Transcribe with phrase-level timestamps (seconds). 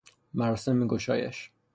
[0.33, 1.51] مراسم گشایش